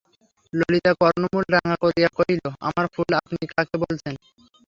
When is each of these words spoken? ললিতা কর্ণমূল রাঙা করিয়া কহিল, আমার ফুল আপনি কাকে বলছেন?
ললিতা 0.53 0.91
কর্ণমূল 1.01 1.43
রাঙা 1.55 1.75
করিয়া 1.83 2.09
কহিল, 2.17 2.41
আমার 2.67 2.85
ফুল 2.93 3.09
আপনি 3.19 3.35
কাকে 3.53 3.75
বলছেন? 3.83 4.15